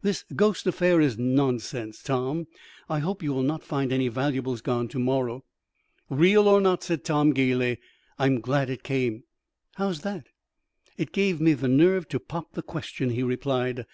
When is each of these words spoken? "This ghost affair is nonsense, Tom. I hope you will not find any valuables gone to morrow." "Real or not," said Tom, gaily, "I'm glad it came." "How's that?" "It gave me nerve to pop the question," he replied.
"This 0.00 0.24
ghost 0.36 0.68
affair 0.68 1.00
is 1.00 1.18
nonsense, 1.18 2.04
Tom. 2.04 2.46
I 2.88 3.00
hope 3.00 3.20
you 3.20 3.32
will 3.32 3.42
not 3.42 3.64
find 3.64 3.92
any 3.92 4.06
valuables 4.06 4.60
gone 4.60 4.86
to 4.86 5.00
morrow." 5.00 5.42
"Real 6.08 6.46
or 6.46 6.60
not," 6.60 6.84
said 6.84 7.02
Tom, 7.04 7.30
gaily, 7.32 7.78
"I'm 8.16 8.38
glad 8.40 8.70
it 8.70 8.84
came." 8.84 9.24
"How's 9.74 10.02
that?" 10.02 10.28
"It 10.96 11.10
gave 11.10 11.40
me 11.40 11.54
nerve 11.56 12.06
to 12.10 12.20
pop 12.20 12.52
the 12.52 12.62
question," 12.62 13.10
he 13.10 13.24
replied. 13.24 13.84